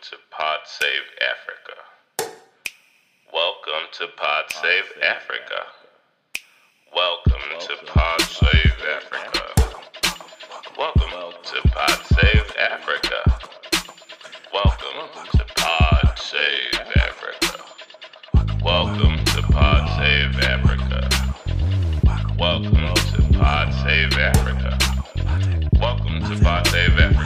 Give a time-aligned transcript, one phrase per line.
[0.00, 2.32] to Pod Save Africa.
[3.32, 5.66] Welcome to Pod Save Africa.
[6.94, 9.44] Welcome to Pod Save Africa.
[10.78, 13.38] Welcome to Pod Save Africa.
[14.52, 17.64] Welcome to Pod Save Africa.
[18.64, 21.08] Welcome to Pod Save Africa.
[22.38, 24.78] Welcome to Pod Save Africa.
[25.80, 27.21] Welcome to Pod Save Africa.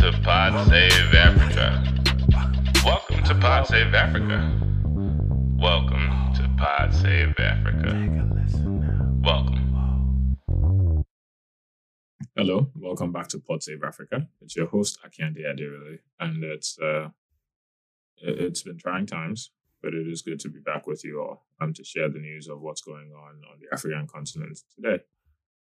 [0.00, 1.84] Welcome to Pod Save Africa.
[2.84, 4.60] Welcome to Pod Save Africa.
[5.58, 7.90] Welcome to Pod Save Africa.
[9.24, 11.04] Welcome.
[12.36, 14.28] Hello, welcome back to Pod Save Africa.
[14.40, 17.08] It's your host Akiande Adirele, and it's uh,
[18.18, 19.50] it- it's been trying times,
[19.82, 22.46] but it is good to be back with you all and to share the news
[22.46, 25.02] of what's going on on the African continent today.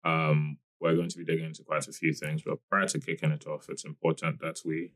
[0.04, 3.30] Um, we're going to be digging into quite a few things, but prior to kicking
[3.30, 4.92] it off, it's important that we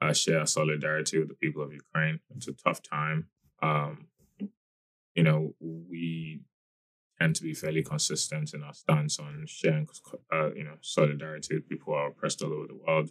[0.00, 2.20] uh, share solidarity with the people of Ukraine.
[2.34, 3.28] It's a tough time.
[3.62, 4.06] Um,
[5.14, 6.40] you know, we
[7.20, 9.88] tend to be fairly consistent in our stance on sharing,
[10.32, 13.10] uh, you know, solidarity with people who are oppressed all over the world.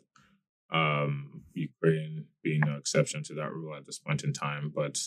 [0.72, 5.00] Um, Ukraine being no exception to that rule at this point in time, but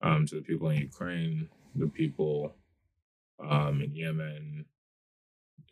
[0.00, 2.54] um, to the people in Ukraine, the people
[3.40, 4.64] um, in Yemen,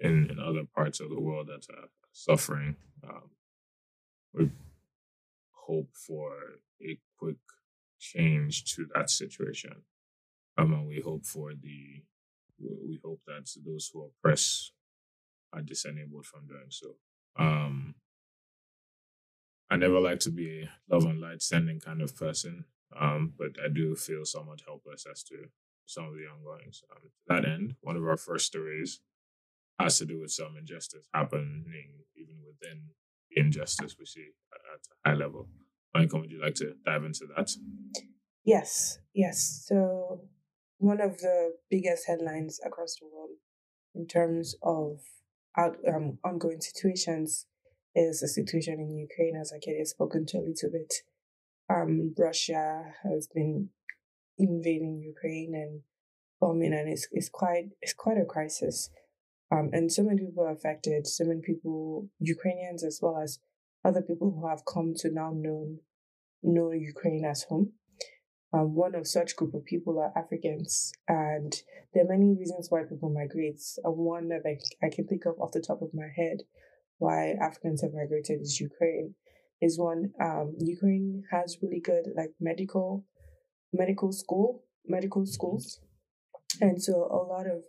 [0.00, 3.30] in, in other parts of the world that are suffering, um,
[4.32, 4.50] we
[5.52, 6.32] hope for
[6.82, 7.36] a quick
[7.98, 9.82] change to that situation.
[10.58, 12.02] Um, and we hope for the
[12.58, 14.70] we hope that those who oppress
[15.52, 16.96] are disenabled from doing so.
[17.38, 17.94] Um,
[19.70, 22.64] I never like to be a love and light sending kind of person,
[22.98, 25.48] um, but I do feel somewhat helpless as to
[25.84, 26.82] some of the ongoings.
[26.90, 29.00] Um, to that end, one of our first stories
[29.78, 31.64] has to do with some injustice happening
[32.16, 32.82] even within
[33.30, 34.28] the injustice we see
[34.74, 35.48] at a high level.
[35.94, 37.50] Michael, would you like to dive into that?
[38.44, 39.64] Yes, yes.
[39.66, 40.20] So,
[40.78, 43.30] one of the biggest headlines across the world
[43.94, 45.00] in terms of
[45.56, 47.46] out, um, ongoing situations
[47.94, 50.92] is the situation in Ukraine, as I has spoken to a little bit.
[51.68, 53.70] Um, Russia has been
[54.38, 55.80] invading Ukraine and
[56.40, 58.90] bombing, and it's, it's quite it's quite a crisis.
[59.52, 61.06] Um, and so many people are affected.
[61.06, 63.38] So many people, Ukrainians as well as
[63.84, 65.76] other people who have come to now know
[66.42, 67.72] know Ukraine as home.
[68.52, 71.52] Um, one of such group of people are Africans, and
[71.92, 73.60] there are many reasons why people migrate.
[73.84, 76.38] Uh, one that I, I can think of off the top of my head
[76.98, 79.14] why Africans have migrated is Ukraine.
[79.60, 83.04] Is one um, Ukraine has really good like medical
[83.72, 85.80] medical school medical schools,
[86.60, 87.62] and so a lot of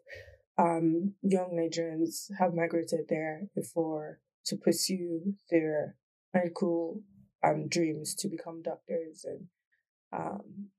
[0.58, 5.96] um, young Nigerians have migrated there before to pursue their
[6.34, 7.02] medical
[7.44, 9.48] um, dreams to become doctors and
[10.12, 10.70] um,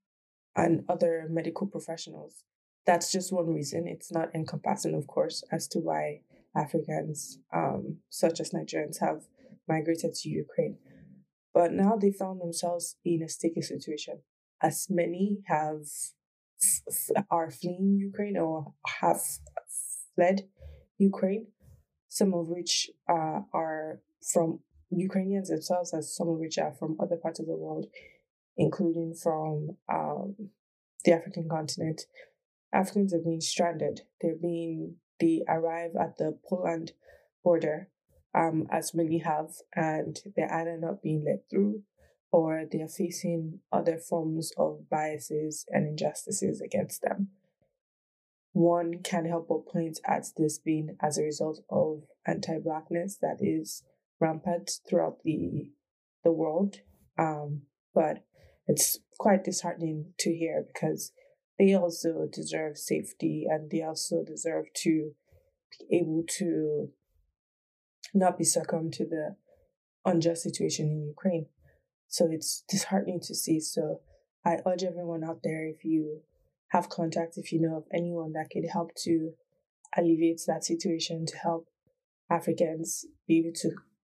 [0.56, 2.42] and other medical professionals.
[2.86, 3.86] That's just one reason.
[3.86, 6.22] It's not encompassing, of course, as to why
[6.56, 9.24] Africans, um, such as Nigerians, have
[9.68, 10.78] migrated to Ukraine.
[11.54, 14.22] But now they found themselves in a sticky situation,
[14.62, 15.82] as many have
[17.30, 19.20] are fleeing Ukraine or have
[20.18, 20.48] fled
[20.98, 21.46] Ukraine.
[22.08, 24.00] Some of which uh, are
[24.32, 27.86] from Ukrainians themselves, as some of which are from other parts of the world,
[28.56, 30.34] including from um,
[31.04, 32.06] the African continent.
[32.72, 34.02] Africans are being stranded.
[34.20, 36.92] They're being they arrive at the Poland
[37.42, 37.88] border,
[38.34, 41.82] um, as many have, and they're either not being let through
[42.30, 47.28] or they're facing other forms of biases and injustices against them.
[48.53, 53.82] One can't help but point at this being as a result of anti-blackness that is
[54.20, 55.70] rampant throughout the
[56.25, 56.76] the world.
[57.19, 57.62] Um,
[57.94, 58.25] but
[58.66, 61.12] it's quite disheartening to hear because
[61.58, 65.12] they also deserve safety and they also deserve to
[65.78, 66.91] be able to
[68.14, 69.37] not be succumbed to the
[70.04, 71.47] unjust situation in Ukraine.
[72.08, 73.61] So it's disheartening to see.
[73.61, 74.00] So
[74.44, 76.22] I urge everyone out there if you
[76.70, 79.32] have contact, if you know of anyone that could help to
[79.97, 81.69] alleviate that situation, to help
[82.31, 83.70] Africans be able to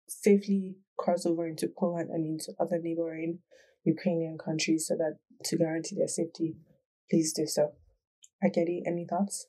[0.08, 3.40] safely cross over into Poland and into other neighboring
[3.84, 6.58] Ukrainian countries so that to guarantee their safety,
[7.10, 7.72] please do so.
[8.44, 9.48] Agedi, any thoughts?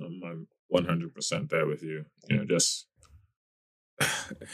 [0.00, 2.04] I'm 100% there with you.
[2.28, 2.86] You know, just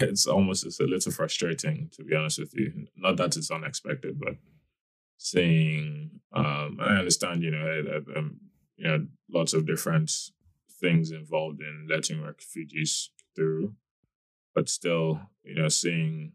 [0.01, 2.87] it's almost it's a little frustrating to be honest with you.
[2.97, 4.35] Not that it's unexpected, but
[5.23, 8.41] seeing um, I understand, you know, uh, um,
[8.77, 10.11] you know, lots of different
[10.81, 13.75] things involved in letting refugees through,
[14.55, 16.33] but still, you know, seeing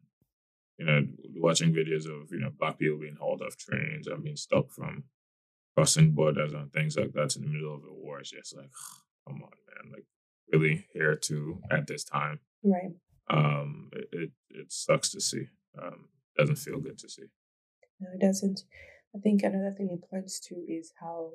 [0.77, 4.35] you know, watching videos of you know black people being hauled off trains and being
[4.35, 5.05] stopped from
[5.75, 8.19] crossing borders and things like that in the middle of a war.
[8.19, 8.69] It's just like,
[9.27, 10.05] come on, man, like
[10.51, 12.39] really here to at this time.
[12.63, 12.91] Right.
[13.29, 15.47] Um, it it, it sucks to see.
[15.81, 17.23] Um, doesn't feel good to see.
[17.99, 18.63] No, it doesn't.
[19.15, 21.33] I think another thing it points to is how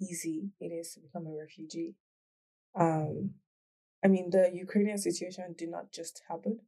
[0.00, 1.94] easy it is to become a refugee.
[2.78, 3.30] Um,
[4.04, 6.60] I mean, the Ukrainian situation did not just happen.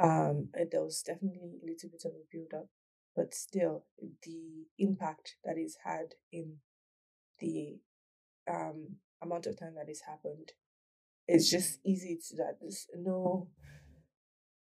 [0.00, 2.68] Um, there was definitely a little bit of a build up,
[3.14, 3.84] but still,
[4.22, 6.56] the impact that is had in
[7.38, 7.78] the
[8.50, 10.52] um, amount of time that it's happened,
[11.28, 12.58] it's just easy to that.
[12.60, 13.48] There's no,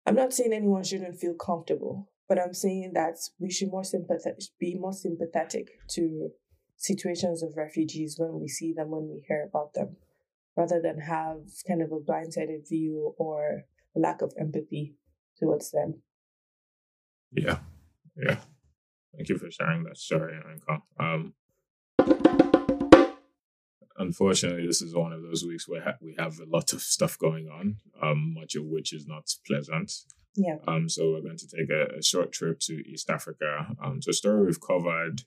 [0.06, 4.44] I'm not saying anyone shouldn't feel comfortable, but I'm saying that we should more sympathetic,
[4.60, 6.30] be more sympathetic to
[6.76, 9.98] situations of refugees when we see them, when we hear about them,
[10.56, 13.64] rather than have kind of a blindsided view or
[13.96, 14.96] a lack of empathy
[15.40, 16.02] towards them.
[17.32, 17.60] Yeah,
[18.16, 18.38] yeah.
[19.16, 20.82] Thank you for sharing that story, Anka.
[21.00, 21.34] Um,
[23.98, 27.18] unfortunately, this is one of those weeks where ha- we have a lot of stuff
[27.18, 29.92] going on, um, much of which is not pleasant.
[30.38, 30.58] Yeah.
[30.68, 33.76] Um, so we're going to take a, a short trip to East Africa.
[33.84, 35.24] Um, so a story we've covered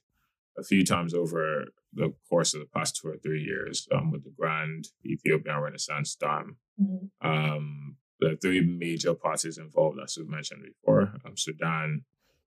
[0.57, 4.23] a few times over the course of the past two or three years um, with
[4.23, 6.57] the Grand Ethiopian Renaissance Dam.
[6.81, 7.27] Mm-hmm.
[7.27, 12.03] Um, the three major parties involved, as we've mentioned before, um, Sudan,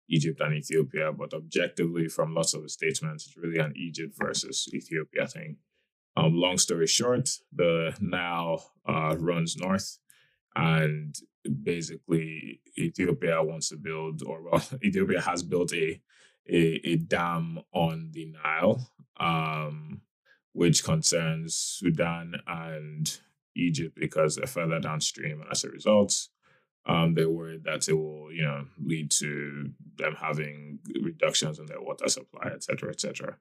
[0.09, 1.13] Egypt, and Ethiopia.
[1.13, 5.57] But objectively, from lots of the statements, it's really an Egypt versus Ethiopia thing.
[6.17, 9.99] Um, long story short, the Nile uh, runs north,
[10.55, 11.15] and
[11.63, 16.01] basically Ethiopia wants to build, or well, Ethiopia has built a
[16.49, 20.03] a, a dam on the Nile, um,
[20.53, 23.19] which concerns Sudan and
[23.57, 26.29] Egypt because they're further downstream, and as a result,
[26.87, 31.81] um, they're worried that it will, you know, lead to them having reductions in their
[31.81, 33.37] water supply, et cetera, et cetera.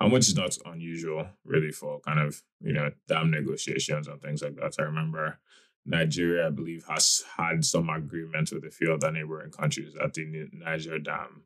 [0.00, 4.42] Um, which is not unusual, really, for kind of you know dam negotiations and things
[4.42, 4.74] like that.
[4.78, 5.40] I remember
[5.88, 10.48] Nigeria, I believe, has had some agreement with a few other neighboring countries that the
[10.52, 11.44] Niger Dam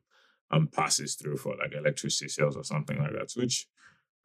[0.51, 3.67] um, passes through for like electricity sales or something like that, which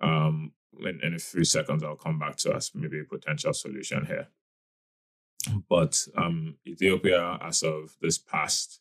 [0.00, 4.04] um, in, in a few seconds I'll come back to as maybe a potential solution
[4.06, 4.28] here.
[5.68, 8.80] But um, Ethiopia, as of this past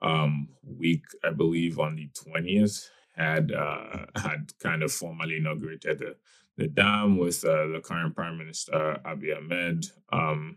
[0.00, 2.86] um, week, I believe on the 20th,
[3.16, 6.14] had uh, had kind of formally inaugurated the,
[6.56, 10.56] the dam with uh, the current Prime Minister Abiy Ahmed um,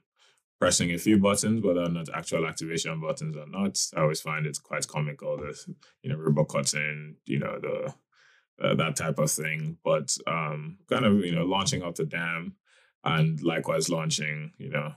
[0.61, 3.79] pressing a few buttons, whether or not actual activation buttons or not.
[3.97, 5.35] I always find it quite comical.
[5.37, 5.57] The
[6.03, 7.93] you know rubber cutting, you know the
[8.63, 9.77] uh, that type of thing.
[9.83, 12.53] But um, kind of you know launching up the dam,
[13.03, 14.93] and likewise launching you know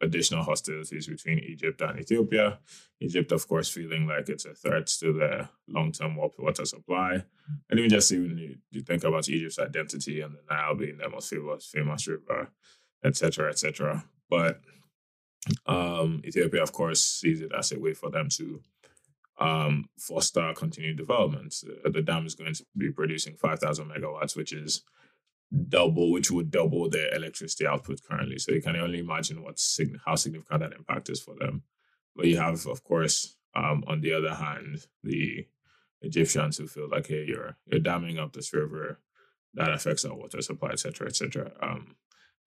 [0.00, 2.60] additional hostilities between Egypt and Ethiopia.
[3.00, 7.24] Egypt, of course, feeling like it's a threat to the long-term water supply,
[7.68, 11.08] and even just even you, you think about Egypt's identity and the Nile being the
[11.08, 12.52] most famous famous river,
[13.04, 14.04] etc., etc.
[14.30, 14.60] But
[15.66, 18.60] um, Ethiopia, of course, sees it as a way for them to
[19.38, 21.54] um, foster continued development.
[21.84, 24.82] Uh, the dam is going to be producing 5,000 megawatts, which is
[25.68, 28.38] double, which would double their electricity output currently.
[28.38, 29.60] So you can only imagine what
[30.04, 31.62] how significant that impact is for them.
[32.16, 35.46] But you have, of course, um, on the other hand, the
[36.02, 39.00] Egyptians who feel like, hey, you're you're damming up this river,
[39.54, 41.52] that affects our water supply, etc., cetera, et cetera.
[41.62, 41.96] Um,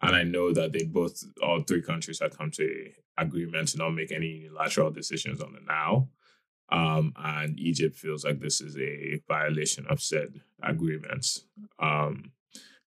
[0.01, 3.91] and I know that they both, all three countries have come to agreement to not
[3.91, 6.09] make any unilateral decisions on the now.
[6.71, 11.45] Um, and Egypt feels like this is a violation of said agreements.
[11.79, 12.31] Um,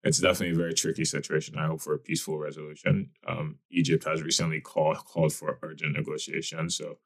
[0.05, 1.57] it's definitely a very tricky situation.
[1.59, 3.11] I hope for a peaceful resolution.
[3.27, 6.99] Um, Egypt has recently called called for urgent negotiations, so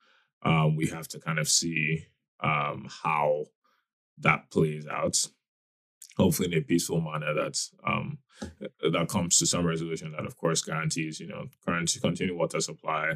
[0.42, 2.06] um, we have to kind of see
[2.40, 3.46] um, how
[4.18, 5.26] that plays out
[6.16, 8.18] hopefully in a peaceful manner that um,
[8.80, 13.12] that comes to some resolution that of course guarantees you know current continued water supply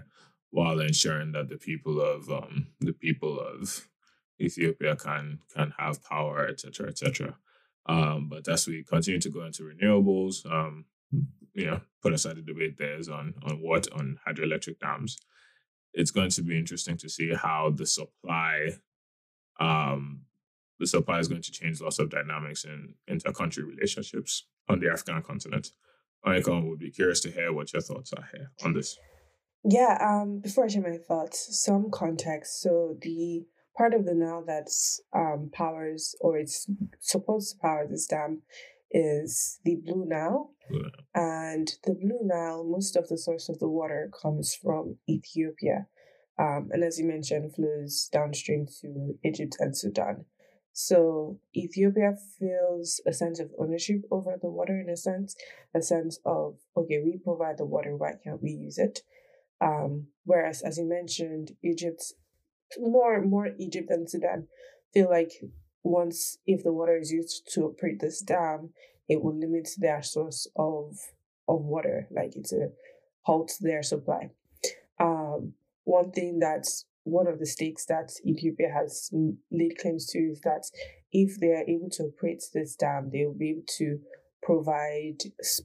[0.50, 3.88] while ensuring that the people of um, the people of
[4.40, 7.36] Ethiopia can can have power etc etc
[7.86, 10.84] um, but as we continue to go into renewables um,
[11.54, 15.16] you know put aside the debate there is on on what on hydroelectric dams
[15.92, 18.70] it's going to be interesting to see how the supply
[19.58, 20.22] um,
[20.80, 25.22] the supply is going to change lots of dynamics in inter-country relationships on the African
[25.22, 25.68] continent.
[26.24, 28.98] Icon would be curious to hear what your thoughts are here on this.
[29.62, 32.62] Yeah, um, before I share my thoughts, some context.
[32.62, 33.44] So the
[33.76, 36.66] part of the Nile that's um, powers or it's
[36.98, 38.42] supposed to power this dam
[38.90, 40.50] is the Blue Nile.
[40.68, 40.90] Blue Nile.
[41.14, 45.86] And the Blue Nile, most of the source of the water comes from Ethiopia.
[46.40, 50.24] um, and as you mentioned, flows downstream to Egypt and Sudan.
[50.72, 55.36] So Ethiopia feels a sense of ownership over the water in a sense,
[55.74, 59.00] a sense of, okay, we provide the water, why can't we use it?
[59.60, 62.14] Um, whereas, as you mentioned, Egypt,
[62.78, 64.46] more more Egypt and Sudan
[64.94, 65.32] feel like
[65.82, 68.70] once if the water is used to operate this dam,
[69.08, 70.96] it will limit their source of
[71.48, 72.70] of water, like it's a
[73.22, 74.30] halt their supply.
[74.98, 79.10] Um, one thing that's one of the stakes that Ethiopia has
[79.50, 80.64] laid claims to is that
[81.12, 83.98] if they are able to operate this dam, they will be able to
[84.42, 85.18] provide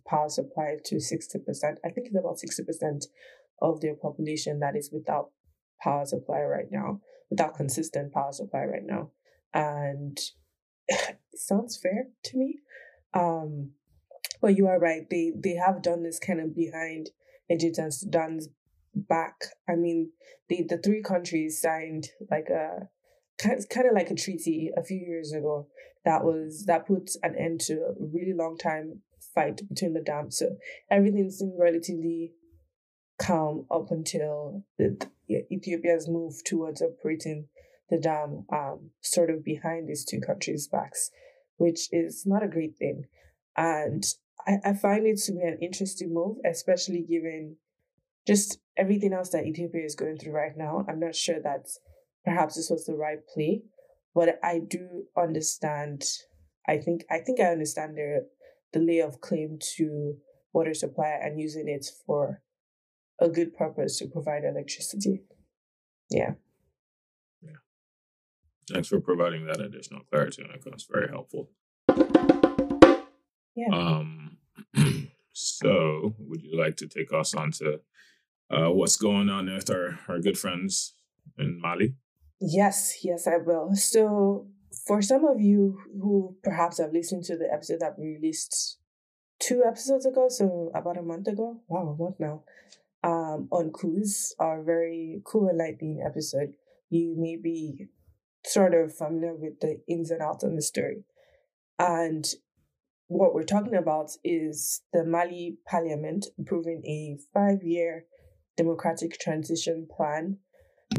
[0.08, 1.76] power supply to 60%.
[1.84, 3.06] I think it's about 60%
[3.62, 5.30] of their population that is without
[5.82, 9.12] power supply right now, without consistent power supply right now.
[9.54, 10.18] And
[10.88, 12.60] it sounds fair to me.
[13.14, 13.72] Um,
[14.42, 15.10] but you are right.
[15.10, 17.12] They they have done this kind of behind
[17.50, 18.50] Egypt and Sudan's
[18.96, 19.36] back.
[19.70, 20.12] I mean,
[20.50, 22.90] the the three countries signed like a
[23.38, 25.68] kind of like a treaty a few years ago
[26.06, 29.02] that was that put an end to a really long time
[29.34, 30.38] fight between the dams.
[30.38, 30.56] So
[30.90, 32.34] everything seemed relatively
[33.20, 34.98] calm up until the,
[35.28, 37.48] Ethiopia's move towards operating
[37.90, 41.10] the dam, um, sort of behind these two countries' backs,
[41.58, 43.06] which is not a great thing.
[43.58, 44.06] And
[44.46, 47.58] I, I find it to be an interesting move, especially given
[48.28, 50.86] just everything else that Ethiopia is going through right now.
[50.88, 51.68] I'm not sure that
[52.24, 53.64] perhaps this was the right play,
[54.14, 56.04] but I do understand.
[56.68, 58.28] I think I think I understand the
[58.74, 60.16] the lay of claim to
[60.54, 62.42] water supply and using it for
[63.20, 65.24] a good purpose to provide electricity.
[66.10, 66.32] Yeah.
[67.42, 67.60] Yeah.
[68.72, 70.64] Thanks for providing that additional clarity on it.
[70.66, 71.50] That's very helpful.
[73.56, 73.70] Yeah.
[73.72, 74.38] Um,
[75.34, 77.80] so, would you like to take us on to
[78.50, 80.94] uh, what's going on with our, our good friends
[81.38, 81.96] in Mali?
[82.40, 83.74] Yes, yes, I will.
[83.76, 84.48] So,
[84.86, 88.78] for some of you who perhaps have listened to the episode that we released
[89.40, 92.44] two episodes ago, so about a month ago, wow, a month now,
[93.04, 96.54] um, on Cruise, our very cool and lightning episode,
[96.90, 97.88] you may be
[98.46, 101.04] sort of familiar with the ins and outs on the story.
[101.80, 102.26] And
[103.08, 108.06] what we're talking about is the Mali parliament approving a five year
[108.58, 110.38] democratic transition plan.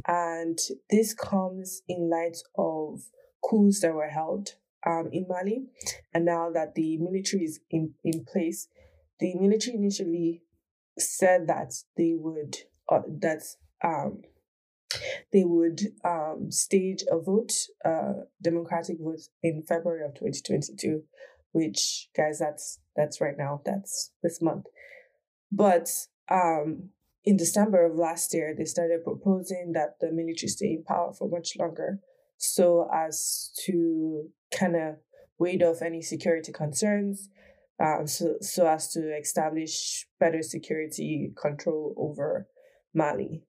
[0.07, 0.59] And
[0.91, 3.03] this comes in light of
[3.49, 5.67] coups that were held um, in Mali.
[6.13, 8.69] And now that the military is in, in place,
[9.21, 10.43] the military initially
[10.99, 12.57] said that they would,
[12.91, 13.43] uh, that
[13.83, 14.23] um,
[15.33, 17.53] they would um, stage a vote,
[17.85, 21.03] uh, democratic vote in February of 2022
[21.57, 24.67] which guys that's that's right now that's this month
[25.51, 25.89] but
[26.29, 26.91] um
[27.27, 31.29] in december of last year they started proposing that the military stay in power for
[31.29, 31.99] much longer
[32.39, 34.97] so as to kind of
[35.39, 37.29] wade off any security concerns
[37.79, 42.49] um, so, so as to establish better security control over
[42.95, 43.43] Mali.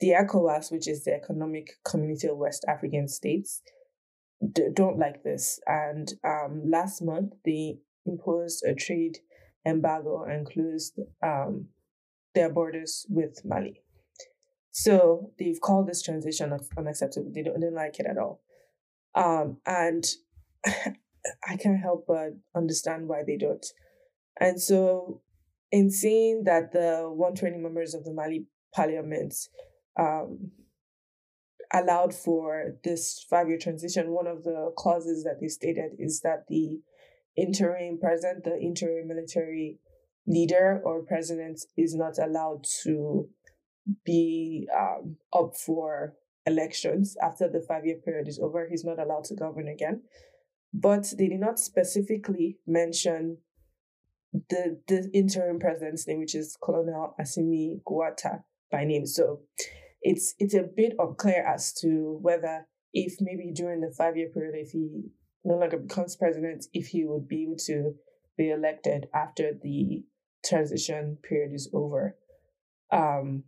[0.00, 3.62] The ECOWAS, which is the Economic Community of West African States,
[4.52, 5.60] d- don't like this.
[5.66, 9.18] And um, last month, they imposed a trade
[9.66, 11.66] embargo and closed um,
[12.36, 13.82] their borders with Mali.
[14.70, 17.32] So they've called this transition unacceptable.
[17.34, 18.42] They don't, they don't like it at all.
[19.14, 20.04] Um, and
[20.66, 23.64] I can't help but understand why they don't.
[24.38, 25.22] And so,
[25.72, 29.34] in seeing that the 120 members of the Mali parliament
[29.98, 30.50] um,
[31.72, 36.44] allowed for this five year transition, one of the clauses that they stated is that
[36.48, 36.80] the
[37.34, 39.78] interim president, the interim military
[40.26, 43.28] leader or president is not allowed to
[44.04, 46.14] be um, up for
[46.46, 48.66] elections after the five year period is over.
[48.68, 50.02] He's not allowed to govern again.
[50.72, 53.38] But they did not specifically mention
[54.32, 59.06] the the interim president's name, which is Colonel Assimi Goïta by name.
[59.06, 59.40] So
[60.02, 64.54] it's it's a bit unclear as to whether if maybe during the five year period,
[64.56, 65.02] if he
[65.44, 67.94] no longer becomes president, if he would be able to
[68.36, 70.04] be elected after the
[70.48, 72.16] transition period is over.
[72.92, 73.44] Um,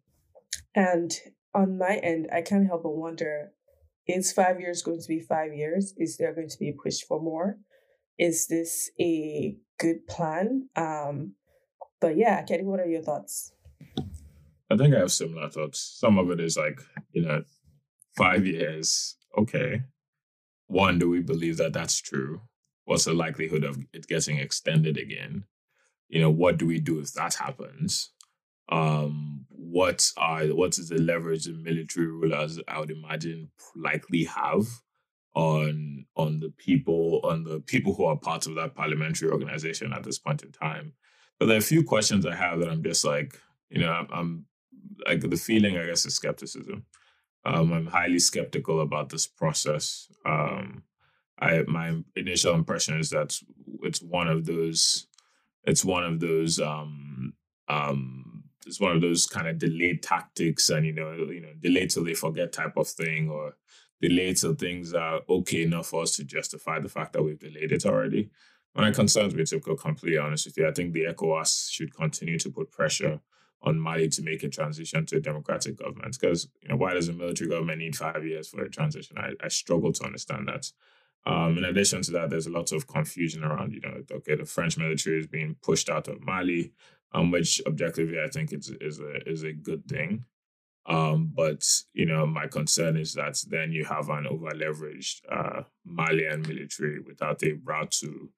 [0.74, 1.12] and
[1.54, 3.52] on my end, I can't help but wonder
[4.08, 5.92] is five years going to be five years?
[5.98, 7.58] Is there going to be a push for more?
[8.18, 10.70] Is this a good plan?
[10.74, 11.34] Um,
[12.00, 13.52] but yeah, Kenny, what are your thoughts?
[14.70, 15.98] I think I have similar thoughts.
[16.00, 16.80] Some of it is like,
[17.12, 17.42] you know,
[18.16, 19.16] five years.
[19.36, 19.82] Okay.
[20.66, 22.40] One, do we believe that that's true?
[22.84, 25.44] What's the likelihood of it getting extended again?
[26.08, 28.12] You know, what do we do if that happens?
[28.70, 34.66] Um, what are what is the leverage the military rulers I would imagine likely have
[35.34, 40.04] on on the people on the people who are part of that parliamentary organization at
[40.04, 40.92] this point in time.
[41.38, 43.38] But there are a few questions I have that I'm just like,
[43.70, 44.46] you know, I'm, I'm
[45.06, 46.84] like the feeling I guess is skepticism.
[47.44, 50.08] Um, I'm highly skeptical about this process.
[50.26, 50.82] Um,
[51.40, 53.38] I my initial impression is that
[53.82, 55.07] it's one of those
[55.64, 57.32] it's one of those um
[57.68, 61.86] um it's one of those kind of delayed tactics and you know you know delay
[61.86, 63.54] till they forget type of thing or
[64.00, 67.72] delay till things are okay enough for us to justify the fact that we've delayed
[67.72, 68.30] it already.
[68.74, 72.38] My concerns with to go completely honest with you, I think the ECOWAS should continue
[72.38, 73.20] to put pressure
[73.62, 76.16] on Mali to make a transition to a democratic government.
[76.20, 79.18] Because you know, why does a military government need five years for a transition?
[79.18, 80.70] I, I struggle to understand that.
[81.26, 84.44] Um, in addition to that, there's a lot of confusion around, you know, okay, the
[84.44, 86.72] French military is being pushed out of Mali,
[87.12, 90.24] um, which objectively I think is is a is a good thing.
[90.86, 95.64] Um, but you know, my concern is that then you have an over leveraged uh,
[95.84, 98.30] Malian military without a route to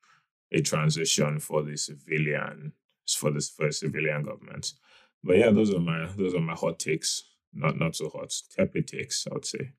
[0.52, 2.72] a transition for the civilian
[3.08, 4.72] for this for a civilian government.
[5.22, 7.22] But yeah, those are my those are my hot takes.
[7.52, 9.72] Not not so hot, tepid takes, I would say.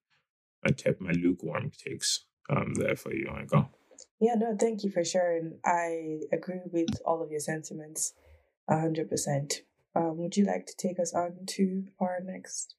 [0.64, 3.68] My tep my lukewarm takes um there for you, Oinka.
[4.20, 5.60] Yeah, no, thank you for sharing.
[5.66, 8.14] I agree with all of your sentiments,
[8.70, 9.62] hundred percent.
[9.96, 12.76] Um, would you like to take us on to our next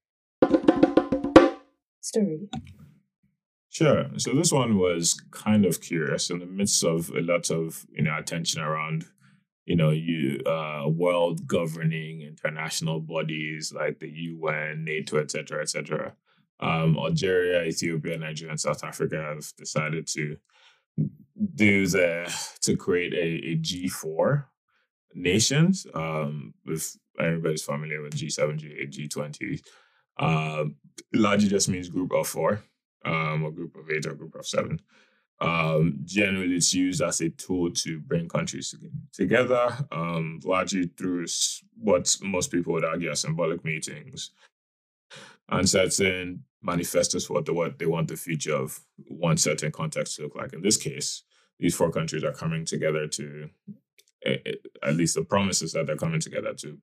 [2.00, 2.48] story?
[3.68, 4.06] Sure.
[4.18, 8.02] So this one was kind of curious in the midst of a lot of you
[8.02, 9.06] know attention around
[9.64, 16.14] you know, you uh, world governing international bodies like the UN, NATO, etc., etc.
[16.62, 20.36] Um, Algeria, Ethiopia, Nigeria, and South Africa have decided to
[21.54, 24.48] do the to create a, a G four
[25.12, 25.86] nations.
[25.92, 29.60] Um, if everybody's familiar with G seven, G eight, G twenty,
[30.18, 30.76] um,
[31.12, 32.62] largely just means group of four,
[33.04, 34.80] um, or group of eight, or group of seven.
[35.40, 38.72] Um, generally, it's used as a tool to bring countries
[39.12, 41.26] together, um, largely through
[41.76, 44.30] what most people would argue are symbolic meetings
[45.48, 50.22] and certain manifestos for the, what they want the future of one certain context to
[50.22, 50.52] look like.
[50.52, 51.22] In this case,
[51.58, 53.50] these four countries are coming together to,
[54.82, 56.78] at least the promises that they're coming together to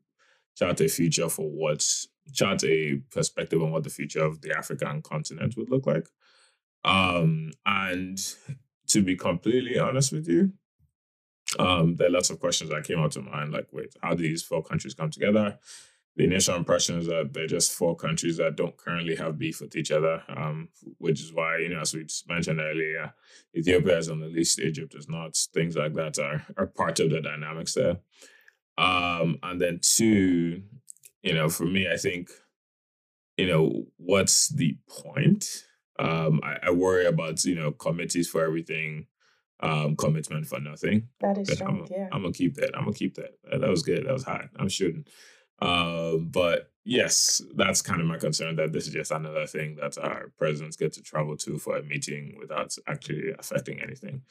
[0.57, 5.01] chart a future for what's chart a perspective on what the future of the African
[5.01, 6.07] continent would look like.
[6.83, 8.19] Um, and
[8.87, 10.53] to be completely honest with you,
[11.57, 14.21] um, there are lots of questions that came out to mind, like, wait, how do
[14.21, 15.57] these four countries come together?
[16.19, 19.77] The initial impression is that they're just four countries that don't currently have beef with
[19.77, 23.13] each other, um, which is why, you know, as we mentioned earlier,
[23.55, 25.37] Ethiopia is on the list, Egypt is not.
[25.53, 27.99] Things like that are, are part of the dynamics there.
[28.77, 30.63] Um, and then two,
[31.23, 32.31] you know, for me, I think,
[33.37, 35.45] you know, what's the point?
[35.99, 39.07] Um, I, I, worry about you know committees for everything,
[39.61, 41.07] um, commitment for nothing.
[41.21, 41.65] That is true.
[41.65, 42.09] I'm, yeah.
[42.11, 42.75] I'm gonna keep that.
[42.75, 43.37] I'm gonna keep that.
[43.49, 44.05] That, that was good.
[44.05, 44.49] That was hot.
[44.57, 45.05] I'm shooting.
[45.61, 49.97] Um, but yes, that's kind of my concern that this is just another thing that
[49.97, 54.23] our presidents get to travel to for a meeting without actually affecting anything.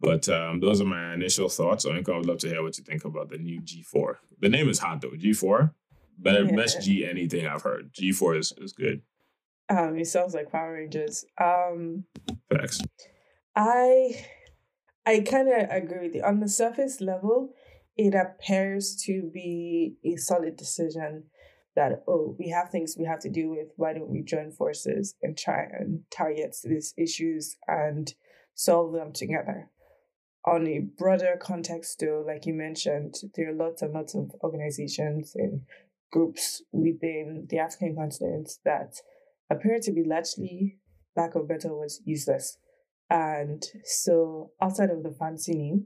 [0.00, 1.86] But um, those are my initial thoughts.
[1.86, 4.16] I would love to hear what you think about the new G4.
[4.40, 5.10] The name is hot though.
[5.10, 5.72] G4,
[6.18, 6.56] better yeah.
[6.56, 7.92] best G anything I've heard.
[7.94, 9.02] G4 is is good.
[9.68, 11.24] Um, it sounds like Power Rangers.
[11.40, 12.04] Um,
[12.50, 12.82] Facts.
[13.54, 14.24] I
[15.06, 16.22] I kind of agree with you.
[16.22, 17.54] On the surface level,
[18.06, 21.24] it appears to be a solid decision
[21.76, 23.68] that oh we have things we have to deal with.
[23.76, 28.12] Why don't we join forces and try and target these issues and
[28.54, 29.70] solve them together?
[30.44, 35.36] On a broader context, though, like you mentioned, there are lots and lots of organizations
[35.36, 35.62] and
[36.10, 38.96] groups within the African continent that
[39.48, 40.78] appear to be largely,
[41.16, 42.58] lack of better words, useless.
[43.08, 45.84] And so outside of the fancy name,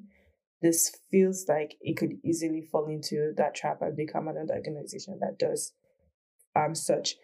[0.63, 5.39] this feels like it could easily fall into that trap and become another organization that
[5.39, 5.73] does
[6.55, 7.17] um such.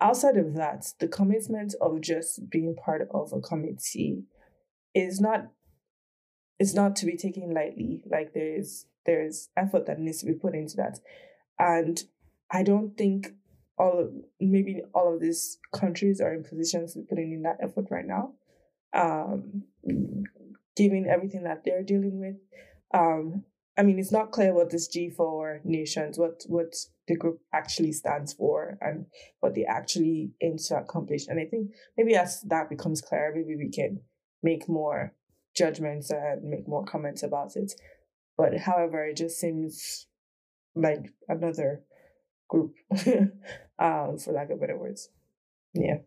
[0.00, 4.24] Outside of that, the commitment of just being part of a committee
[4.94, 5.48] is not
[6.58, 8.02] is not to be taken lightly.
[8.10, 11.00] Like there's there's effort that needs to be put into that.
[11.58, 12.02] And
[12.50, 13.34] I don't think
[13.78, 17.58] all of, maybe all of these countries are in positions to be putting in that
[17.62, 18.32] effort right now,
[18.92, 19.64] um,
[20.76, 22.36] given everything that they're dealing with.
[22.92, 23.44] Um,
[23.78, 26.74] I mean, it's not clear what this G4 nations, what what
[27.06, 29.06] the group actually stands for, and
[29.40, 31.26] what they actually aim to accomplish.
[31.28, 34.00] And I think maybe as that becomes clear, maybe we can
[34.42, 35.14] make more
[35.56, 37.72] judgments and make more comments about it.
[38.36, 40.06] But however, it just seems
[40.74, 41.82] like another
[42.48, 42.74] group,
[43.78, 45.08] um, for lack of better words.
[45.74, 45.98] Yeah.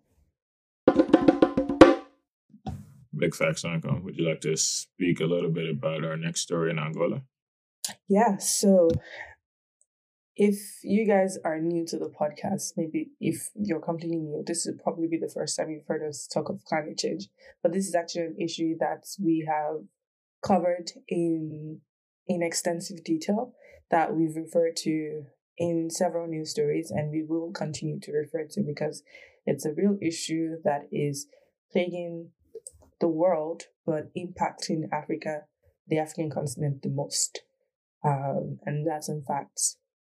[3.16, 4.00] Big facts, Uncle.
[4.04, 7.22] Would you like to speak a little bit about our next story in Angola?
[8.08, 8.38] Yeah.
[8.38, 8.90] So,
[10.36, 14.82] if you guys are new to the podcast, maybe if you're completely new, this would
[14.82, 17.30] probably be the first time you've heard us talk of climate change.
[17.62, 19.84] But this is actually an issue that we have
[20.44, 21.82] covered in
[22.28, 23.54] in extensive detail
[23.92, 25.26] that we've referred to
[25.58, 29.04] in several news stories and we will continue to refer to because
[29.46, 31.28] it's a real issue that is
[31.72, 32.30] plaguing
[33.04, 35.42] the world but impacting Africa,
[35.88, 37.42] the African continent, the most.
[38.02, 39.60] Um, and that's in fact.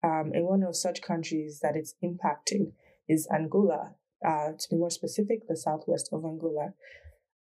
[0.03, 2.73] Um, and one of such countries that it's impacting
[3.09, 3.95] is Angola.
[4.23, 6.73] Uh, to be more specific, the southwest of Angola.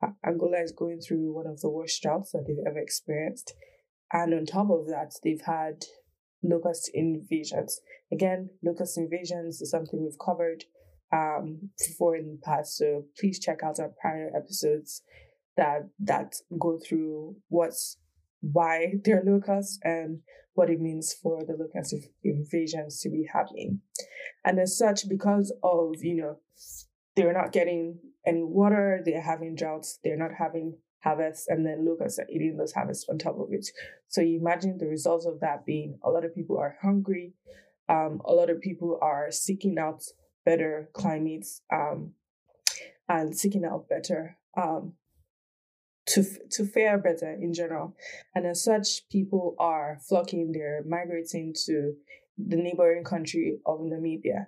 [0.02, 3.52] Uh, Angola is going through one of the worst droughts that they've ever experienced.
[4.10, 5.84] And on top of that, they've had
[6.42, 7.82] locust invasions.
[8.10, 10.64] Again, locust invasions is something we've covered
[11.12, 12.78] um, before in the past.
[12.78, 15.02] So please check out our prior episodes
[15.56, 17.98] that that go through what's
[18.40, 20.20] why they're locusts and
[20.54, 23.80] what it means for the locust invasions to be happening.
[24.44, 26.38] And as such, because of, you know,
[27.16, 32.18] they're not getting any water, they're having droughts, they're not having harvests, and then locusts
[32.18, 33.66] are eating those harvests on top of it.
[34.08, 37.34] So you imagine the results of that being a lot of people are hungry,
[37.88, 40.02] um, a lot of people are seeking out
[40.44, 42.12] better climates um,
[43.08, 44.94] and seeking out better um,
[46.06, 47.96] to to fare better in general.
[48.34, 51.94] And as such, people are flocking, they're migrating to
[52.36, 54.46] the neighboring country of Namibia.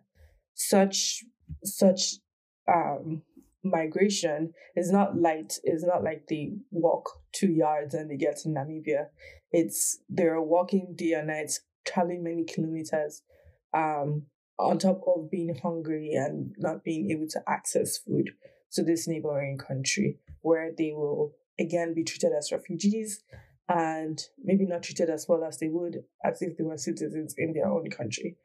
[0.55, 1.25] Such
[1.65, 2.17] such
[2.69, 3.23] um,
[3.63, 5.59] migration is not light.
[5.63, 9.07] It's not like they walk two yards and they get to Namibia.
[9.51, 11.53] It's they're walking day and night,
[11.85, 13.23] traveling many kilometers,
[13.73, 14.27] um,
[14.59, 18.31] on top of being hungry and not being able to access food
[18.73, 23.23] to this neighboring country where they will again be treated as refugees
[23.69, 27.53] and maybe not treated as well as they would as if they were citizens in
[27.53, 28.37] their own country.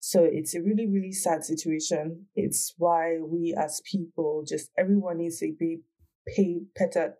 [0.00, 2.26] So it's a really, really sad situation.
[2.34, 5.80] It's why we as people, just everyone needs to be
[6.26, 7.14] pay better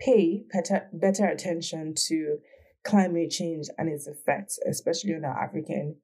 [0.00, 2.38] pay better, better attention to
[2.84, 5.96] climate change and its effects, especially on our African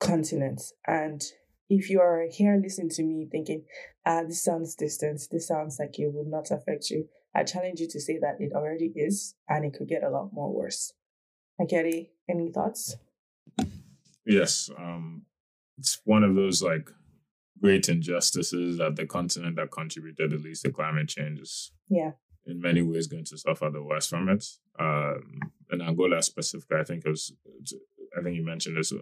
[0.00, 0.62] continent.
[0.86, 1.22] And
[1.68, 3.64] if you are here listening to me thinking,
[4.04, 7.88] ah, this sounds distant, this sounds like it would not affect you, I challenge you
[7.88, 10.92] to say that it already is and it could get a lot more worse.
[11.60, 12.96] Akeri, any thoughts?
[14.24, 14.70] Yes.
[14.76, 15.22] Um,
[15.78, 16.90] it's one of those like
[17.60, 22.12] great injustices that the continent that contributed the least to climate change is yeah.
[22.46, 24.44] in many ways going to suffer the worst from it.
[24.78, 27.32] Um, in Angola specifically, I think it was,
[28.18, 28.96] I think you mentioned this, uh,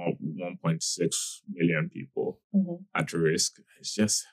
[0.00, 1.14] 1.6
[1.52, 2.76] million people mm-hmm.
[2.94, 3.56] at risk.
[3.78, 4.24] It's just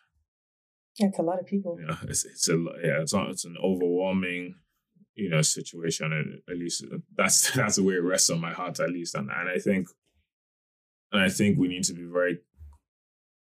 [1.00, 1.78] it's a lot of people.
[1.80, 4.56] Yeah, it's it's a yeah, it's it's an overwhelming,
[5.16, 6.12] you know, situation.
[6.14, 9.16] And at least uh, that's that's the way it rests on my heart, at least.
[9.16, 9.88] And and I think,
[11.12, 12.40] and I think we need to be very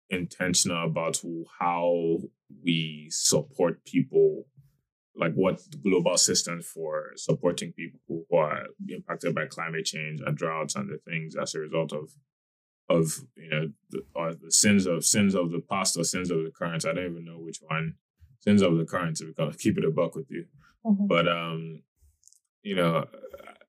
[0.09, 1.21] intentional about
[1.59, 2.17] how
[2.63, 4.45] we support people,
[5.15, 10.75] like what global systems for supporting people who are impacted by climate change and droughts
[10.75, 12.09] and the things as a result of
[12.89, 16.43] of you know the, or the sins of sins of the past or sins of
[16.43, 16.85] the current.
[16.85, 17.95] I don't even know which one.
[18.41, 20.45] Sins of the current to become, keep it a buck with you.
[20.85, 21.07] Mm-hmm.
[21.07, 21.81] But um,
[22.61, 23.05] you know,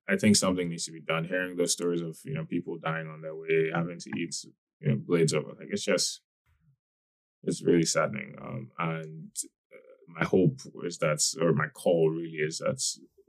[0.07, 1.25] I think something needs to be done.
[1.25, 4.35] Hearing those stories of you know people dying on their way, having to eat
[4.79, 6.21] you know blades of like it's just
[7.43, 8.35] it's really saddening.
[8.41, 9.29] Um, and
[9.73, 12.81] uh, my hope is that, or my call really is that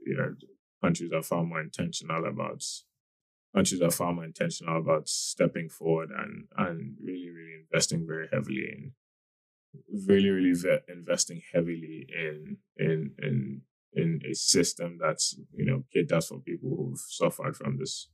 [0.05, 0.35] you know
[0.83, 2.63] countries are far more intentional about
[3.55, 8.67] countries are far more intentional about stepping forward and and really really investing very heavily
[8.71, 8.91] in
[10.07, 13.61] really really ve- investing heavily in in in
[13.93, 18.09] in a system that's you know caters for people who've suffered from this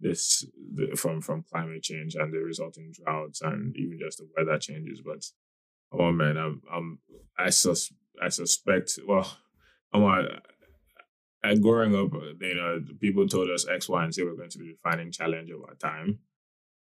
[0.00, 4.58] this the, from from climate change and the resulting droughts and even just the weather
[4.58, 5.00] changes.
[5.04, 5.24] But
[5.92, 6.98] oh man i'm i'm
[7.38, 9.38] i sus i suspect well
[9.92, 10.02] i'm
[11.42, 14.50] and growing up, uh, you know, people told us X, Y, and Z were going
[14.50, 16.18] to be the defining challenge of our time.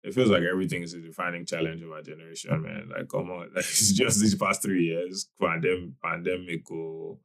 [0.02, 2.90] It feels like everything is a defining challenge of our generation, man.
[2.94, 7.18] Like, come on, like, it's just these past three years, pandemic, pandemic, or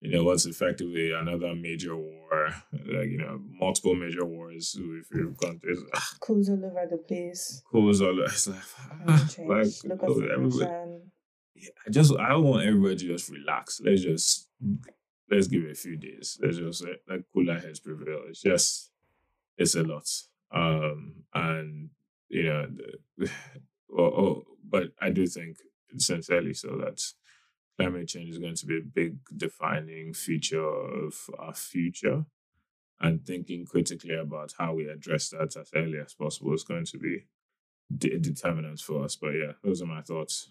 [0.00, 5.32] you know, what's effectively another major war, like you know, multiple major wars with your
[5.32, 5.78] countries.
[6.20, 7.62] Coups all over the place.
[7.70, 8.24] Coups all over.
[8.24, 8.58] It's like,
[9.08, 10.70] ah, like Look at everybody.
[11.54, 13.80] Yeah, I just I want everybody to just relax.
[13.82, 14.48] Let's just
[15.30, 16.38] let's give it a few days.
[16.42, 18.22] Let's just let cooler heads prevail.
[18.28, 18.90] It's just
[19.58, 20.08] it's a lot.
[20.54, 21.90] Um and
[22.28, 23.30] you know, the,
[23.88, 25.58] well, oh, but I do think
[25.98, 27.00] sincerely so that
[27.78, 32.24] climate change is going to be a big defining feature of our future.
[32.98, 36.98] And thinking critically about how we address that as early as possible is going to
[36.98, 37.26] be
[37.94, 39.16] de- determinants for us.
[39.16, 40.50] But yeah, those are my thoughts.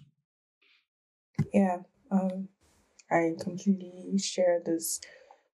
[1.54, 1.80] Yeah,
[2.12, 2.50] um,
[3.12, 5.00] I completely share this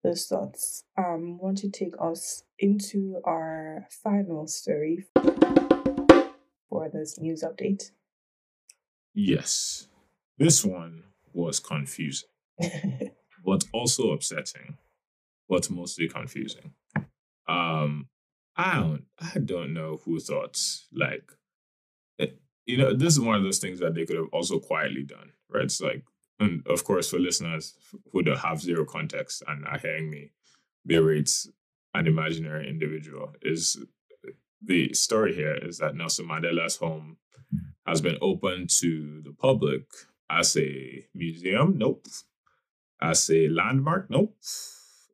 [0.03, 0.85] those thoughts.
[0.97, 5.07] Um, want to take us into our final story
[6.69, 7.91] for this news update.
[9.13, 9.89] Yes,
[10.39, 12.29] this one was confusing,
[13.45, 14.79] but also upsetting,
[15.49, 16.73] but mostly confusing.
[17.49, 18.09] Um,
[18.57, 20.59] I don't, I don't know who thought
[20.93, 21.33] like,
[22.19, 22.27] eh,
[22.67, 25.33] you know, this is one of those things that they could have also quietly done,
[25.51, 25.65] right?
[25.65, 26.05] It's like,
[26.41, 27.75] and of course, for listeners
[28.13, 30.33] who don't have zero context and are hearing me
[30.87, 31.47] berate
[31.95, 33.79] an imaginary individual, is
[34.63, 37.19] the story here is that Nelson Mandela's home
[37.87, 39.83] has been open to the public
[40.31, 42.07] as a museum, nope.
[43.03, 44.37] As a landmark, nope.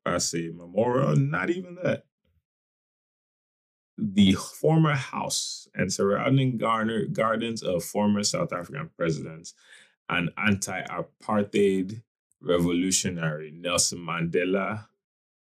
[0.04, 2.04] As a memorial, not even that.
[3.98, 9.54] The former house and surrounding garner, gardens of former South African presidents
[10.08, 12.02] and anti apartheid
[12.40, 14.86] revolutionary Nelson Mandela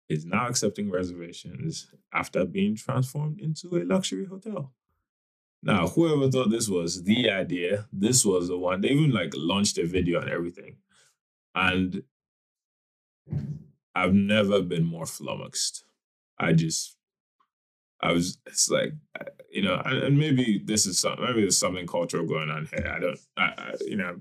[0.10, 4.74] is now accepting reservations after being transformed into a luxury hotel.
[5.64, 8.82] Now, whoever thought this was the idea, this was the one.
[8.82, 10.78] They even like launched a video and everything.
[11.54, 12.04] And
[13.94, 15.84] I've never been more flummoxed.
[16.40, 16.98] I just,
[18.02, 18.94] I was, it's like,
[19.52, 22.92] you know, and, maybe this is something, maybe there's something cultural going on here.
[22.94, 24.20] I don't, I, I you know,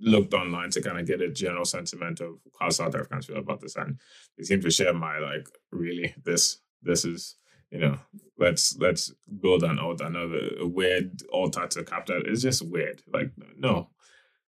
[0.00, 3.60] looked online to kind of get a general sentiment of how South Africans feel about
[3.60, 3.76] this.
[3.76, 3.98] And
[4.36, 7.36] they seem to share my, like, really, this, this is,
[7.70, 7.98] you know,
[8.36, 12.22] let's let's build an altar, another weird altar to capital.
[12.24, 13.02] It's just weird.
[13.12, 13.90] Like no.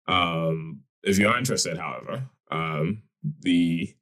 [0.08, 3.02] Um, if you're interested, however, um,
[3.42, 3.94] the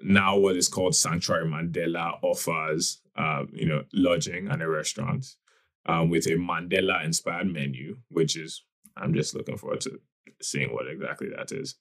[0.00, 5.24] now what is called Sanctuary Mandela offers, uh, you know, lodging and a restaurant
[5.86, 8.64] um, with a Mandela inspired menu, which is
[8.96, 10.00] I'm just looking forward to
[10.42, 11.76] seeing what exactly that is.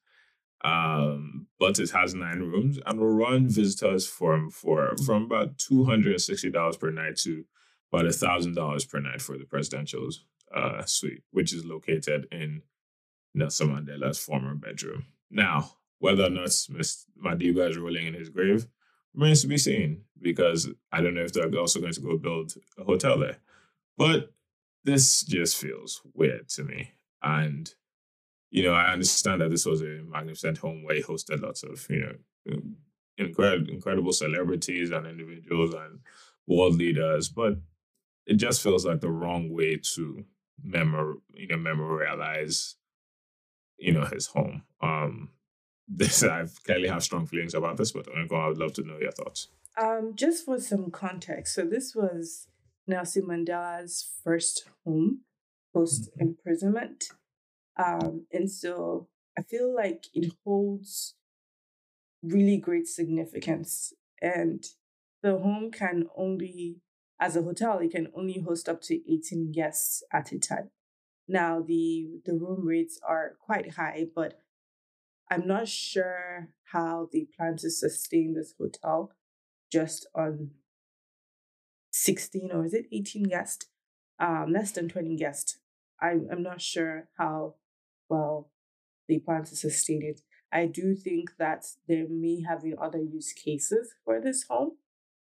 [0.64, 5.84] Um, but it has nine rooms and will run visitors from for from about two
[5.84, 7.44] hundred and sixty dollars per night to
[7.92, 10.08] about a thousand dollars per night for the presidential
[10.56, 12.62] uh, suite, which is located in
[13.34, 15.06] Nelson Mandela's former bedroom.
[15.30, 17.06] Now, whether or not Mr.
[17.22, 18.68] Madiba is rolling in his grave
[19.14, 22.54] remains to be seen because I don't know if they're also going to go build
[22.78, 23.38] a hotel there.
[23.98, 24.34] But
[24.84, 26.92] this just feels weird to me.
[27.22, 27.74] And
[28.54, 31.88] you know, I understand that this was a magnificent home where he hosted lots of,
[31.90, 32.02] you
[32.46, 32.62] know,
[33.18, 36.02] incredible, incredible celebrities and individuals and
[36.46, 37.56] world leaders, but
[38.28, 40.24] it just feels like the wrong way to
[40.64, 42.76] memor, you know, memorialize,
[43.78, 44.62] you know, his home.
[44.82, 45.30] Um,
[45.88, 49.12] this I clearly have strong feelings about this, but I would love to know your
[49.14, 49.48] thoughts.
[49.82, 52.48] Um, just for some context, so this was
[52.86, 55.22] Nelson Mandela's first home
[55.74, 57.06] post imprisonment.
[57.78, 59.08] Um, and so
[59.38, 61.16] I feel like it holds
[62.22, 63.94] really great significance.
[64.22, 64.64] And
[65.22, 66.78] the home can only,
[67.20, 70.70] as a hotel, it can only host up to 18 guests at a time.
[71.28, 74.40] Now the the room rates are quite high, but
[75.32, 79.14] I'm not sure how they plan to sustain this hotel
[79.72, 80.52] just on
[81.92, 83.68] 16 or is it 18 guests?
[84.20, 85.60] Um, less than 20 guests.
[86.02, 87.56] I'm I'm not sure how
[88.10, 88.50] well
[89.08, 90.22] they plan to sustain it.
[90.52, 94.74] I do think that there may have been other use cases for this home,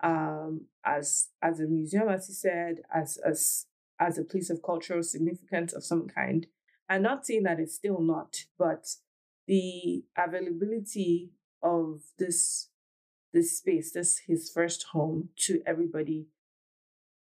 [0.02, 3.66] um, as as a museum, as you said, as as
[3.98, 6.46] as a place of cultural significance of some kind.
[6.88, 8.86] I'm not saying that it's still not, but
[9.46, 11.30] the availability
[11.62, 12.68] of this
[13.32, 16.26] this space, this his first home to everybody,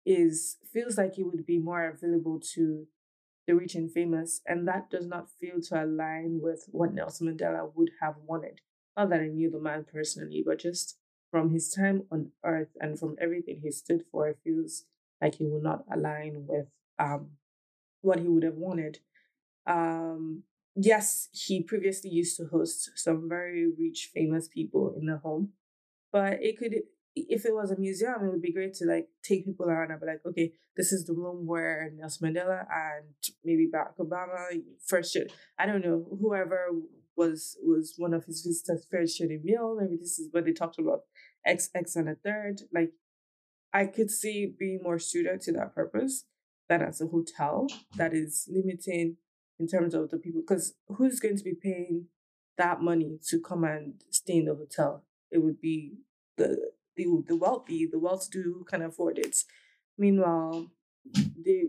[0.06, 2.88] is feels like it would be more available to
[3.48, 7.72] the rich and famous, and that does not feel to align with what Nelson Mandela
[7.76, 8.62] would have wanted.
[8.96, 10.98] Not that I knew the man personally, but just
[11.32, 14.86] from his time on earth and from everything he stood for, it feels
[15.22, 16.68] like he would not align with
[17.00, 17.32] um,
[18.02, 19.00] what he would have wanted.
[19.66, 20.44] Um,
[20.76, 25.54] yes, he previously used to host some very rich, famous people in the home,
[26.12, 26.84] but it could
[27.16, 30.00] if it was a museum, it would be great to like take people around and
[30.00, 33.06] be like, okay, this is the room where Nelson Mandela and
[33.44, 34.48] maybe Barack Obama
[34.86, 35.16] first
[35.60, 36.68] I don't know whoever
[37.16, 39.78] was was one of his visitors first shared a meal.
[39.80, 41.02] Maybe this is where they talked about
[41.46, 42.62] X X and a third.
[42.74, 42.94] Like
[43.74, 46.26] I could see being more suited to that purpose.
[46.70, 49.18] than as a hotel that is limiting
[49.60, 50.42] in terms of the people.
[50.42, 52.06] Because who's going to be paying
[52.58, 55.04] that money to come and stay in the hotel?
[55.32, 55.98] It would be
[56.38, 59.36] the the, the wealthy, the well-to-do can afford it.
[59.98, 60.72] Meanwhile,
[61.14, 61.66] they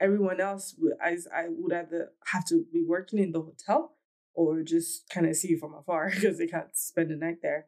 [0.00, 3.94] everyone else I, I would either have to be working in the hotel
[4.34, 7.66] or just kind of see from afar because they can't spend the night there.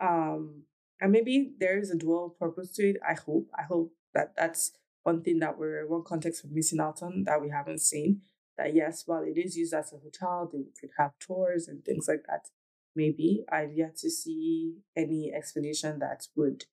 [0.00, 0.64] Um,
[1.00, 2.96] and maybe there is a dual purpose to it.
[3.06, 3.48] I hope.
[3.58, 7.42] I hope that that's one thing that we're one context we're missing out on that
[7.42, 8.22] we haven't seen.
[8.56, 12.06] That yes, while it is used as a hotel, they could have tours and things
[12.06, 12.48] like that.
[12.96, 16.64] Maybe I've yet to see any explanation that would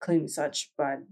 [0.00, 1.02] claim such, but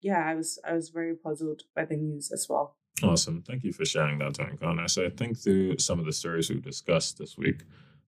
[0.00, 2.76] yeah, I was I was very puzzled by the news as well.
[3.02, 3.42] Awesome.
[3.42, 6.62] Thank you for sharing that, Tony So I think through some of the stories we've
[6.62, 7.62] discussed this week,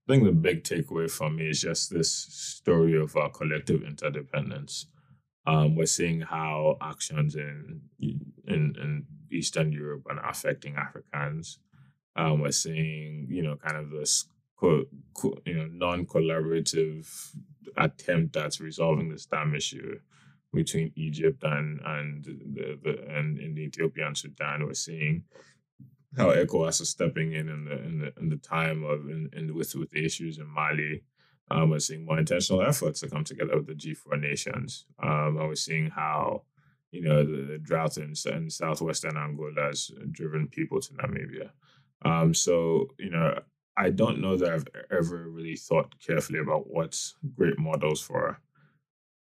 [0.09, 4.87] I think the big takeaway for me is just this story of our collective interdependence.
[5.47, 11.59] Um, we're seeing how actions in in, in Eastern Europe are affecting Africans.
[12.15, 14.27] Um, we're seeing, you know, kind of this
[14.63, 17.07] you know non-collaborative
[17.77, 19.99] attempt at resolving this dam issue
[20.53, 24.65] between Egypt and and the, the and in the Ethiopian Sudan.
[24.65, 25.25] We're seeing
[26.17, 29.75] how ECOWAS is stepping in in the in the, in the time of in with
[29.75, 31.03] with the issues in Mali.
[31.49, 34.85] Um, we're seeing more intentional efforts to come together with the G4 nations.
[35.01, 36.43] Um, and we're seeing how
[36.91, 41.51] you know the, the drought in, in southwestern Angola has driven people to Namibia.
[42.05, 43.39] Um, so you know
[43.77, 46.99] I don't know that I've ever really thought carefully about what
[47.35, 48.41] great models for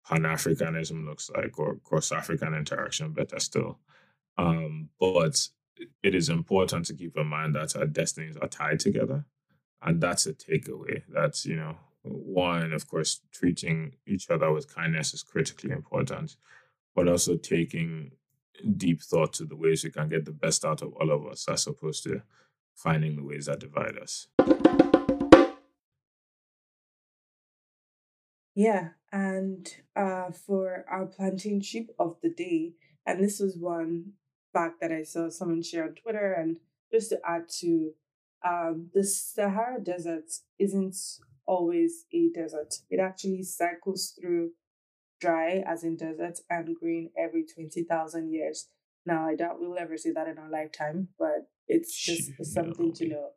[0.08, 3.80] Pan Africanism looks like or cross African interaction, better still.
[4.38, 5.48] Um, but
[6.04, 9.26] it is important to keep in mind that our destinies are tied together.
[9.82, 11.04] And that's a takeaway.
[11.10, 16.36] That's, you know, one, of course, treating each other with kindness is critically important,
[16.96, 18.12] but also taking
[18.78, 21.48] deep thought to the ways we can get the best out of all of us
[21.48, 22.22] as opposed to
[22.76, 24.28] finding the ways that divide us.
[28.54, 32.74] Yeah, and uh, for our planting sheep of the day,
[33.06, 34.14] and this was one
[34.54, 36.58] fact that I saw someone share on Twitter, and
[36.92, 37.92] just to add to,
[38.46, 40.96] um, the Sahara Desert isn't
[41.46, 42.76] always a desert.
[42.90, 44.52] It actually cycles through
[45.20, 48.68] dry, as in desert, and green every 20,000 years.
[49.06, 53.08] Now, I doubt we'll ever see that in our lifetime, but it's just something to
[53.08, 53.28] know.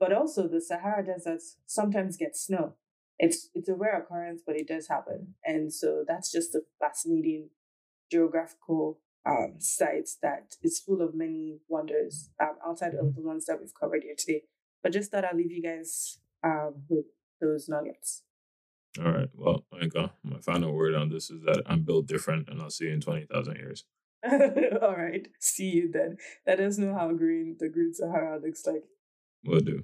[0.00, 2.74] But also, the Sahara Desert sometimes gets snow
[3.18, 7.50] it's it's a rare occurrence, but it does happen, and so that's just a fascinating
[8.10, 13.60] geographical um, site that is full of many wonders um, outside of the ones that
[13.60, 14.42] we've covered here today.
[14.82, 17.06] But just thought I'll leave you guys um, with
[17.40, 18.22] those nuggets.
[18.98, 19.28] All right.
[19.34, 22.92] Well, my final word on this is that I'm built different, and I'll see you
[22.92, 23.84] in twenty thousand years.
[24.82, 25.28] All right.
[25.40, 26.16] See you then.
[26.46, 28.84] Let us know how green the Green Sahara looks like.
[29.44, 29.82] We'll do.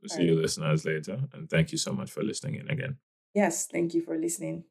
[0.00, 0.26] We'll see right.
[0.28, 1.20] you listeners later.
[1.32, 2.96] And thank you so much for listening in again.
[3.34, 4.64] Yes, thank you for listening.